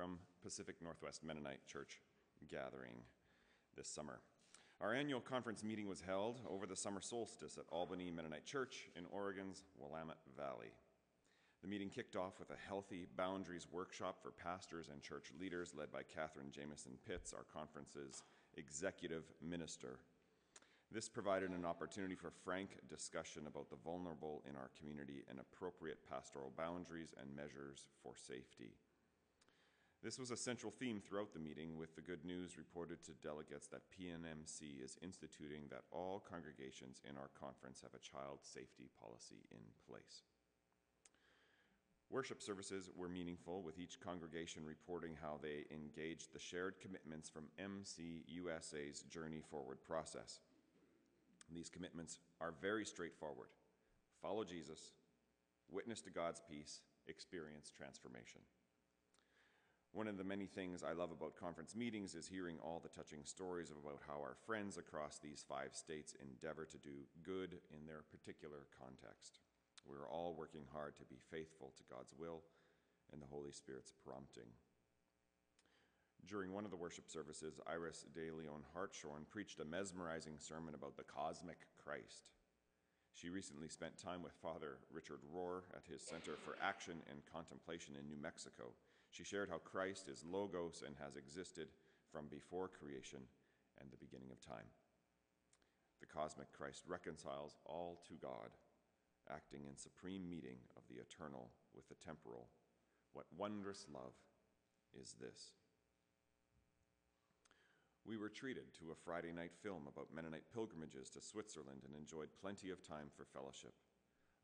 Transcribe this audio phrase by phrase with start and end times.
[0.00, 2.00] from Pacific Northwest Mennonite Church
[2.48, 3.04] gathering
[3.76, 4.20] this summer.
[4.80, 9.04] Our annual conference meeting was held over the summer solstice at Albany Mennonite Church in
[9.12, 10.72] Oregon's Willamette Valley.
[11.60, 15.92] The meeting kicked off with a healthy boundaries workshop for pastors and church leaders led
[15.92, 18.22] by Catherine Jameson Pitts, our conference's
[18.56, 19.98] executive minister.
[20.90, 25.98] This provided an opportunity for frank discussion about the vulnerable in our community and appropriate
[26.08, 28.72] pastoral boundaries and measures for safety.
[30.02, 33.66] This was a central theme throughout the meeting, with the good news reported to delegates
[33.66, 39.44] that PNMC is instituting that all congregations in our conference have a child safety policy
[39.50, 40.22] in place.
[42.08, 47.52] Worship services were meaningful, with each congregation reporting how they engaged the shared commitments from
[47.60, 50.40] MCUSA's Journey Forward process.
[51.52, 53.48] These commitments are very straightforward
[54.22, 54.92] follow Jesus,
[55.70, 58.42] witness to God's peace, experience transformation.
[59.92, 63.24] One of the many things I love about conference meetings is hearing all the touching
[63.24, 68.06] stories about how our friends across these five states endeavor to do good in their
[68.06, 69.40] particular context.
[69.84, 72.42] We're all working hard to be faithful to God's will
[73.12, 74.46] and the Holy Spirit's prompting.
[76.28, 80.96] During one of the worship services, Iris de Leon Hartshorn preached a mesmerizing sermon about
[80.96, 82.30] the cosmic Christ.
[83.12, 87.96] She recently spent time with Father Richard Rohr at his Center for Action and Contemplation
[87.98, 88.70] in New Mexico.
[89.10, 91.68] She shared how Christ is Logos and has existed
[92.12, 93.20] from before creation
[93.80, 94.70] and the beginning of time.
[96.00, 98.50] The cosmic Christ reconciles all to God,
[99.28, 102.48] acting in supreme meeting of the eternal with the temporal.
[103.12, 104.14] What wondrous love
[104.98, 105.52] is this!
[108.06, 112.28] We were treated to a Friday night film about Mennonite pilgrimages to Switzerland and enjoyed
[112.40, 113.74] plenty of time for fellowship.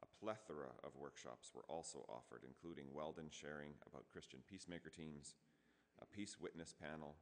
[0.02, 5.34] A plethora of workshops were also offered, including Weldon sharing about Christian peacemaker teams,
[6.00, 7.16] a peace witness panel,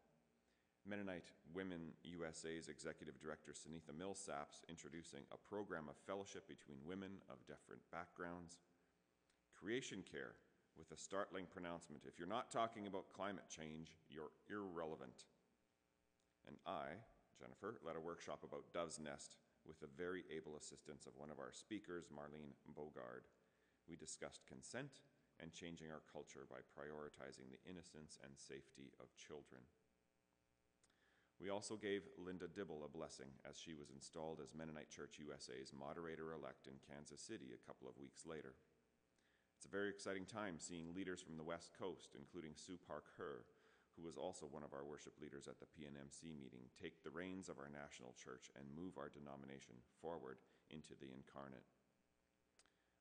[0.86, 7.46] Mennonite Women USA's executive director Sunitha Millsaps introducing a program of fellowship between women of
[7.46, 8.58] different backgrounds,
[9.54, 10.34] creation care
[10.76, 15.24] with a startling pronouncement if you're not talking about climate change, you're irrelevant.
[16.46, 17.00] And I,
[17.38, 21.40] Jennifer, led a workshop about Dove's Nest with the very able assistance of one of
[21.40, 23.26] our speakers, Marlene Bogard.
[23.88, 25.02] We discussed consent
[25.42, 29.66] and changing our culture by prioritizing the innocence and safety of children.
[31.40, 35.74] We also gave Linda Dibble a blessing as she was installed as Mennonite Church USA's
[35.74, 38.54] moderator elect in Kansas City a couple of weeks later.
[39.58, 43.42] It's a very exciting time seeing leaders from the West Coast, including Sue Park Hur,
[43.94, 47.46] who was also one of our worship leaders at the PNMC meeting, take the reins
[47.46, 51.66] of our national church and move our denomination forward into the incarnate.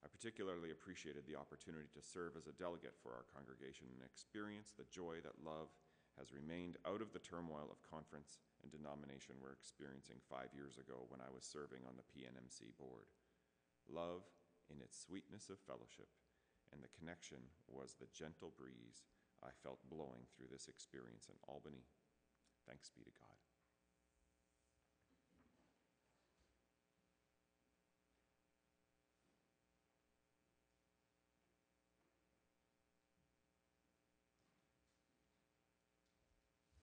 [0.05, 4.75] I particularly appreciated the opportunity to serve as a delegate for our congregation and experience
[4.75, 5.71] the joy that love
[6.19, 11.09] has remained out of the turmoil of conference and denomination we're experiencing five years ago
[11.09, 13.09] when I was serving on the PNMC board.
[13.89, 14.27] Love
[14.69, 16.11] in its sweetness of fellowship,
[16.69, 19.07] and the connection was the gentle breeze
[19.43, 21.85] I felt blowing through this experience in Albany.
[22.67, 23.52] Thanks be to God.